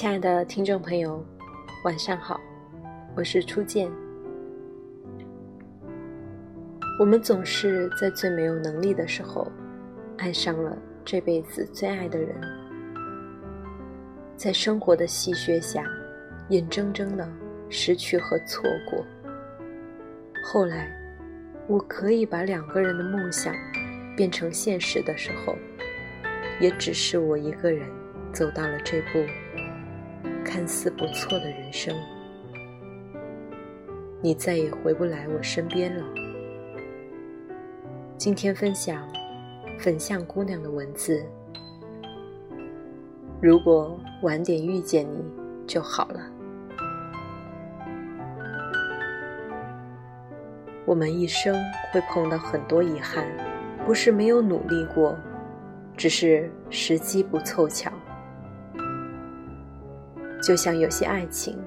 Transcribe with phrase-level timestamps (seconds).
[0.00, 1.22] 亲爱的听众朋友，
[1.84, 2.40] 晚上好，
[3.14, 3.92] 我是初见。
[6.98, 9.46] 我们总是在最没有能力的时候，
[10.16, 10.74] 爱上了
[11.04, 12.34] 这辈子最爱的人，
[14.38, 15.84] 在生活的戏谑下，
[16.48, 17.30] 眼睁睁的
[17.68, 19.04] 失去和错过。
[20.42, 20.90] 后来，
[21.66, 23.54] 我可以把两个人的梦想
[24.16, 25.54] 变成现实的时候，
[26.58, 27.86] 也只是我一个人
[28.32, 29.18] 走到了这步。
[30.44, 31.94] 看似不错的人生，
[34.20, 36.04] 你再也回不来我身边了。
[38.16, 39.08] 今天分享
[39.78, 41.24] 粉象姑娘的文字。
[43.40, 45.24] 如果晚点遇见你
[45.66, 46.20] 就好了。
[50.84, 51.54] 我们一生
[51.92, 53.24] 会碰到很多遗憾，
[53.86, 55.16] 不是没有努力过，
[55.96, 57.90] 只是时机不凑巧。
[60.42, 61.58] 就像有些爱情，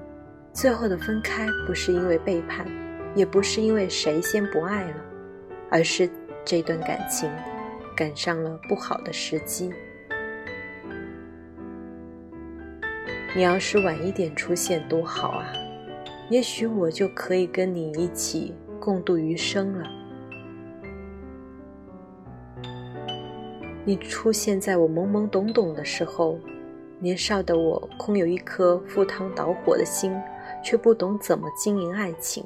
[0.52, 2.66] 最后的分开不是因为背叛，
[3.14, 4.96] 也不是因为谁先不爱了，
[5.70, 6.10] 而是
[6.44, 7.30] 这段感情
[7.96, 9.70] 赶上了不好的时机。
[13.36, 15.52] 你要是晚一点出现多好啊，
[16.28, 19.88] 也许我就可以跟你一起共度余生了。
[23.84, 26.38] 你出现在我懵懵懂懂的时候。
[27.00, 30.18] 年少的我空有一颗赴汤蹈火的心，
[30.62, 32.44] 却不懂怎么经营爱情。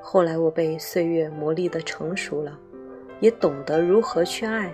[0.00, 2.58] 后来我被岁月磨砺的成熟了，
[3.20, 4.72] 也懂得如何去爱。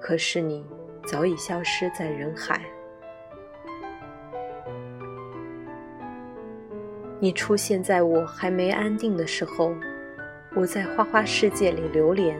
[0.00, 0.64] 可是你
[1.06, 2.60] 早已消失在人海。
[7.18, 9.74] 你出现在我还没安定的时候，
[10.54, 12.38] 我在花花世界里流连，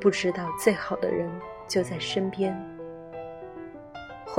[0.00, 1.30] 不知道最好的人
[1.68, 2.77] 就在身边。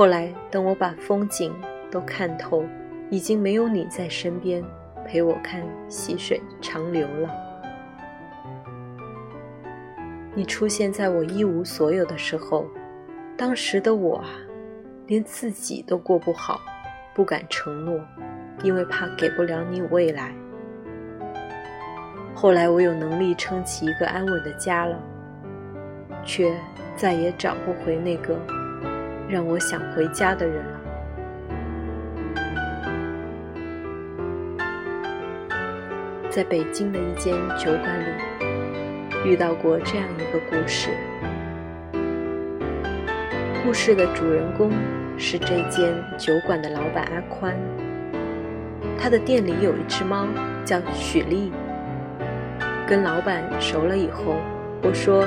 [0.00, 1.54] 后来，等我把风景
[1.90, 2.64] 都看透，
[3.10, 4.64] 已经没有你在身边
[5.06, 7.28] 陪我看细水长流了。
[10.34, 12.66] 你出现在我一无所有的时候，
[13.36, 14.24] 当时的我啊，
[15.06, 16.62] 连自己都过不好，
[17.14, 18.00] 不敢承诺，
[18.62, 20.32] 因为怕给不了你未来。
[22.34, 24.98] 后来我有能力撑起一个安稳的家了，
[26.24, 26.56] 却
[26.96, 28.34] 再也找不回那个。
[29.30, 30.80] 让我想回家的人了。
[36.28, 38.06] 在北京的一间酒馆里，
[39.24, 40.90] 遇到过这样一个故事。
[43.62, 44.72] 故事的主人公
[45.16, 47.56] 是这间酒馆的老板阿宽。
[48.98, 50.26] 他的店里有一只猫，
[50.64, 51.52] 叫许丽。
[52.84, 54.34] 跟老板熟了以后，
[54.82, 55.24] 我说。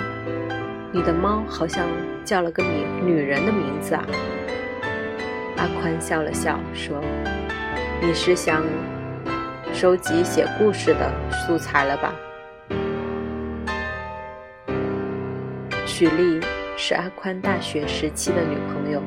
[0.96, 1.90] 你的猫好像
[2.24, 4.06] 叫了个名女人的名字啊！
[5.58, 7.02] 阿宽笑了笑说
[8.00, 8.64] ：“你是想
[9.74, 12.14] 收集写故事的素材了吧？”
[15.84, 16.40] 许丽
[16.78, 19.02] 是阿宽大学时期的女朋友，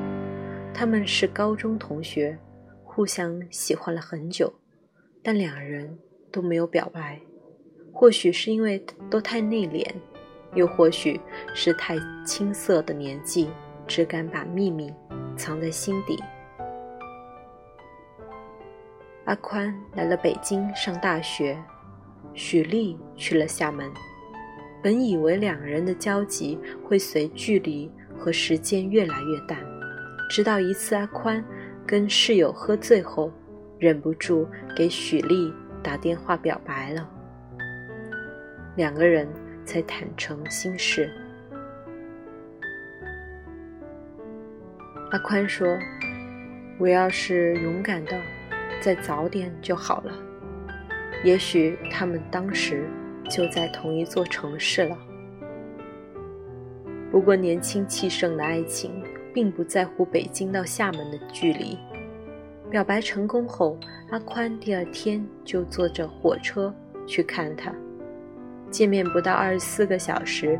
[0.74, 2.36] 他们是高中同学，
[2.82, 4.52] 互相喜欢了很久，
[5.22, 5.96] 但两人
[6.32, 7.20] 都没有表白，
[7.92, 9.86] 或许是因为都太内敛。
[10.56, 11.20] 又或许
[11.54, 13.50] 是太青涩的年纪，
[13.86, 14.92] 只敢把秘密
[15.36, 16.18] 藏在心底。
[19.26, 21.62] 阿宽来了北京上大学，
[22.32, 23.88] 许丽去了厦门。
[24.82, 29.58] 本以为两人的交集会随距离和时间越来越淡，
[30.30, 31.44] 直到一次阿宽
[31.86, 33.30] 跟室友喝醉后，
[33.78, 35.52] 忍不住给许丽
[35.82, 37.06] 打电话表白了。
[38.74, 39.28] 两个人。
[39.66, 41.10] 才坦诚心事。
[45.10, 45.78] 阿宽说
[46.80, 48.18] ：“我要是勇敢的
[48.80, 50.12] 再早点就好了，
[51.22, 52.88] 也许他们当时
[53.28, 54.96] 就在同一座城市了。
[57.10, 59.02] 不过年轻气盛的爱情
[59.32, 61.78] 并不在乎北京到厦门的距离。
[62.68, 63.78] 表白成功后，
[64.10, 66.74] 阿宽第二天就坐着火车
[67.06, 67.72] 去看他。”
[68.70, 70.58] 见面不到二十四个小时，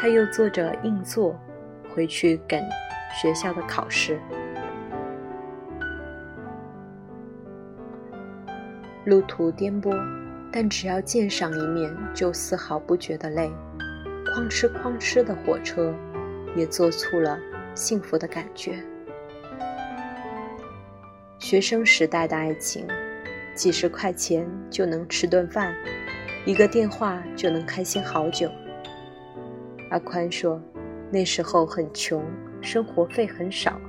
[0.00, 1.38] 他又坐着硬座
[1.94, 2.62] 回去赶
[3.14, 4.18] 学校的考试。
[9.04, 9.96] 路途颠簸，
[10.52, 13.50] 但只要见上一面，就丝毫不觉得累。
[14.34, 15.94] 哐哧哐哧的火车，
[16.54, 17.38] 也做出了
[17.74, 18.82] 幸福的感觉。
[21.38, 22.86] 学生时代的爱情，
[23.54, 25.74] 几十块钱就能吃顿饭。
[26.46, 28.48] 一个电话就能开心好久。
[29.90, 30.62] 阿宽说
[31.10, 32.24] ：“那时候很穷，
[32.60, 33.80] 生活费很少，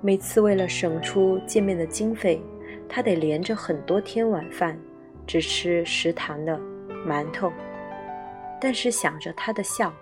[0.00, 2.42] 每次为了省出见面的经费，
[2.88, 4.76] 他得连着很多天晚饭
[5.24, 6.58] 只吃食堂的
[7.06, 7.52] 馒头。
[8.60, 9.94] 但是想着他的笑，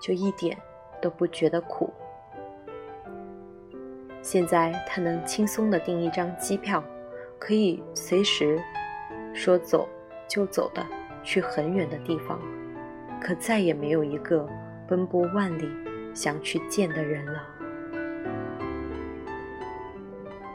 [0.00, 0.58] 就一点
[1.00, 1.88] 都不觉得苦。
[4.22, 6.82] 现在他能轻松地订一张机票，
[7.38, 8.60] 可以随时
[9.32, 9.88] 说走
[10.26, 10.84] 就走的
[11.26, 12.40] 去很远的地方，
[13.20, 14.48] 可再也没有一个
[14.86, 15.68] 奔波万里
[16.14, 17.42] 想去见的人了。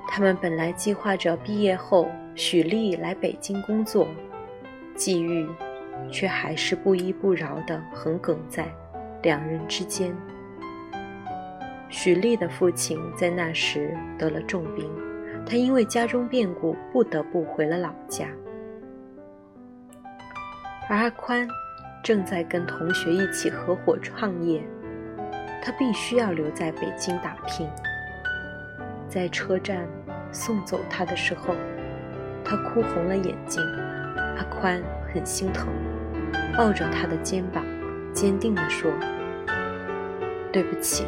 [0.07, 4.07] 他们本来计划着毕业后许丽来北京工作，
[4.95, 5.47] 际遇
[6.09, 8.73] 却还是不依不饶地横亘在
[9.21, 10.15] 两人之间。
[11.89, 14.89] 许丽的父亲在那时得了重病，
[15.45, 18.27] 他因为家中变故不得不回了老家，
[20.89, 21.48] 而阿宽
[22.04, 24.62] 正在跟同学一起合伙创业，
[25.63, 27.69] 他必须要留在北京打拼。
[29.07, 29.88] 在车站
[30.31, 31.56] 送走他的时候，
[32.44, 33.62] 他哭红了眼睛。
[34.38, 34.81] 阿宽
[35.13, 35.68] 很心疼，
[36.57, 37.63] 抱着他的肩膀，
[38.13, 38.92] 坚定地说
[40.51, 41.06] ：“对不起，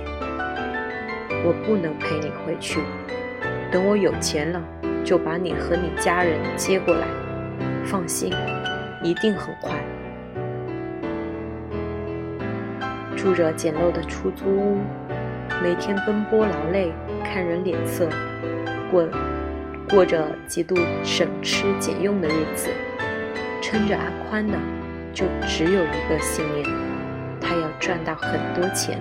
[1.43, 2.79] 我不能陪你回去。
[3.71, 4.61] 等我有钱了，
[5.03, 7.07] 就把你和你家人接过来。
[7.85, 8.31] 放心，
[9.03, 9.75] 一定很快。”
[13.15, 14.79] 住着简陋的出租屋，
[15.61, 16.91] 每天奔波劳累。
[17.25, 18.07] 看人脸色，
[18.91, 19.07] 过
[19.89, 22.69] 过着极度省吃俭用的日子，
[23.59, 24.53] 撑着阿宽的
[25.11, 26.69] 就只有一个信念：
[27.41, 28.99] 他要赚到很多钱，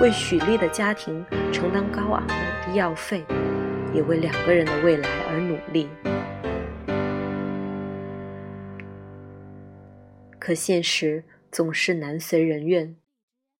[0.00, 2.34] 为许丽的家庭承担高昂的
[2.72, 3.24] 医药费，
[3.94, 5.88] 也为两个人的未来而努力。
[10.48, 11.22] 可现实
[11.52, 12.96] 总是难随人愿，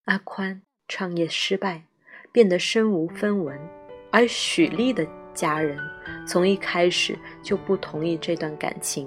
[0.06, 1.82] 阿宽创业失败，
[2.32, 3.60] 变得身无分文。
[4.10, 5.78] 而许丽的家人
[6.26, 9.06] 从一开始就不同意这段感情。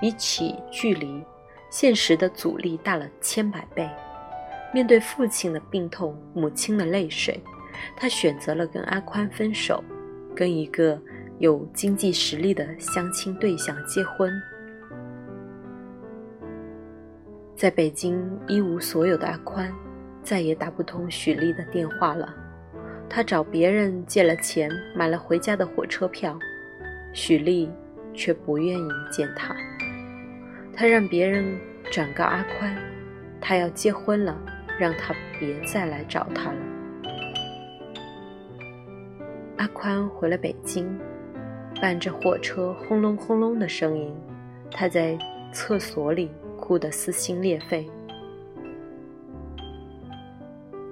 [0.00, 1.22] 比起距离，
[1.70, 3.88] 现实的阻力大了千百倍。
[4.74, 7.40] 面对父亲的病痛、母亲的泪水，
[7.96, 9.80] 他选择了跟阿宽分手，
[10.34, 11.00] 跟一个
[11.38, 14.32] 有经济实力的相亲对象结婚。
[17.58, 19.68] 在北京一无所有的阿宽，
[20.22, 22.32] 再也打不通许丽的电话了。
[23.10, 26.38] 他找别人借了钱，买了回家的火车票，
[27.12, 27.68] 许丽
[28.14, 29.56] 却不愿意见他。
[30.72, 31.58] 他让别人
[31.90, 32.76] 转告阿宽，
[33.40, 34.40] 他要结婚了，
[34.78, 36.58] 让他别再来找他了。
[39.56, 40.96] 阿宽回了北京，
[41.82, 44.14] 伴着火车轰隆轰隆的声音，
[44.70, 45.18] 他在
[45.52, 47.88] 厕所里哭得撕心裂肺。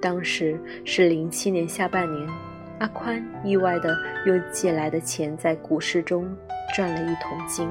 [0.01, 2.29] 当时是零七年下半年，
[2.79, 6.27] 阿宽意外的用借来的钱在股市中
[6.75, 7.67] 赚了一桶金。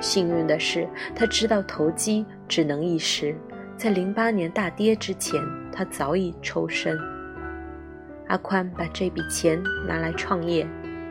[0.00, 3.34] 幸运的是，他知道投机只能一时，
[3.76, 5.40] 在零八年大跌之前，
[5.72, 6.98] 他早已抽身。
[8.28, 10.66] 阿宽把这笔钱拿来创业，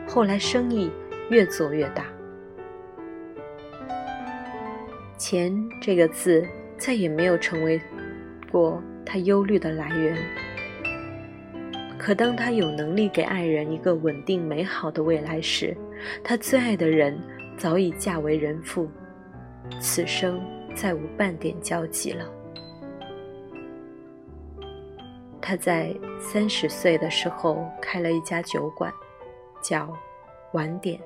[0.08, 0.90] 后来生意
[1.30, 2.04] 越做越大。
[5.16, 6.46] 钱这个字
[6.78, 7.80] 再也没有成为
[8.50, 8.82] 过。
[9.06, 10.16] 他忧虑的来源。
[11.98, 15.76] 可当他有能力给爱人一个稳定美好的未来时，
[16.22, 17.14] 他最爱的人
[17.58, 18.88] 早已嫁为人妇，
[19.78, 20.40] 此生
[20.74, 22.26] 再无半点交集了。
[25.38, 28.90] 他在三十岁的时候开了一家酒馆，
[29.62, 29.94] 叫
[30.54, 30.98] “晚点”。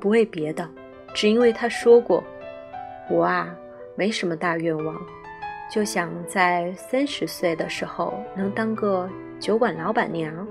[0.00, 0.68] 不为别的，
[1.14, 2.22] 只因为他说过
[3.10, 3.54] ：“我啊，
[3.94, 4.96] 没什么大愿望。”
[5.70, 9.08] 就想在三十岁的时候能当个
[9.40, 10.46] 酒馆老板娘，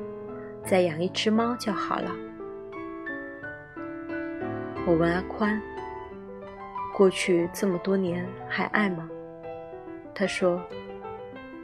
[0.64, 2.12] 再养一只猫就好了。
[4.88, 5.62] 我问阿宽
[6.98, 9.08] ：“过去这么多年还爱吗？”
[10.16, 10.60] 他说：“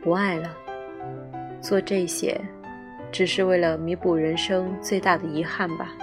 [0.04, 0.56] 不爱了。
[1.60, 2.40] 做这些，
[3.12, 5.96] 只是为了弥补人生最大的遗憾吧。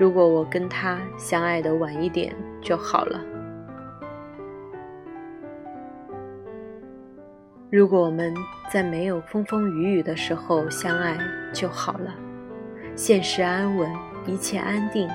[0.00, 3.20] 如果我跟他相爱的晚一点就好了。”
[7.70, 8.34] 如果我们
[8.72, 11.18] 在没有风风雨雨的时候相爱
[11.52, 12.14] 就好了，
[12.96, 13.90] 现实安稳，
[14.24, 15.06] 一切安定，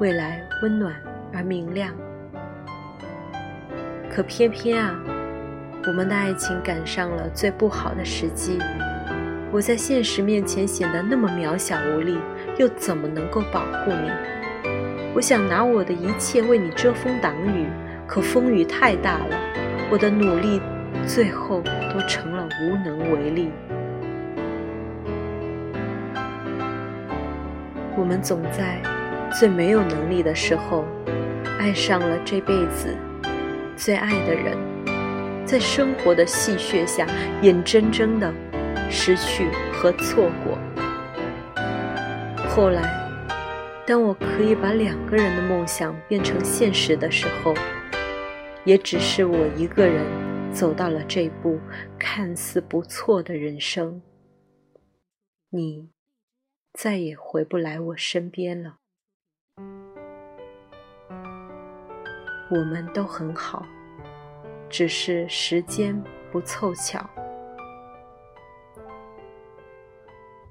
[0.00, 0.92] 未来温暖
[1.32, 1.94] 而明亮。
[4.10, 5.00] 可偏偏啊，
[5.86, 8.58] 我们的爱情赶上了最不好的时机。
[9.52, 12.18] 我在现实面前显得那么渺小无力，
[12.58, 14.10] 又怎么能够保护你？
[15.14, 17.66] 我想拿我的一切为你遮风挡雨，
[18.06, 19.36] 可风雨太大了，
[19.90, 20.60] 我的努力。
[21.06, 23.50] 最后都成了无能为力。
[27.96, 28.80] 我们总在
[29.30, 30.84] 最没有能力的时候，
[31.60, 32.96] 爱上了这辈子
[33.76, 34.56] 最爱的人，
[35.44, 37.06] 在生活的戏谑下，
[37.42, 38.32] 眼睁睁的
[38.90, 40.55] 失去和错过。
[42.56, 42.82] 后来，
[43.86, 47.52] 当我可以把两个人的梦想变成现实的时候，
[48.64, 50.02] 也只是我一个人
[50.54, 51.60] 走到了这步
[51.98, 54.00] 看似不错的人生。
[55.50, 55.90] 你。
[56.72, 58.76] 再也回不来我身边了。
[62.50, 63.66] 我们都很好，
[64.68, 67.08] 只是时间不凑巧。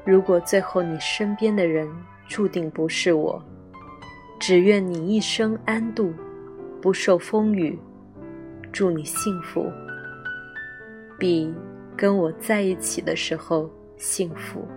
[0.06, 1.90] 如果最后你身边的人
[2.28, 3.44] 注定不是我，
[4.40, 6.14] 只愿你一生安度，
[6.80, 7.78] 不受风雨。
[8.72, 9.72] 祝你幸福，
[11.18, 11.52] 比
[11.96, 14.68] 跟我在一起的时候幸福。